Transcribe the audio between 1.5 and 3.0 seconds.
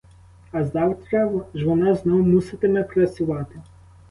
ж вона знов муситиме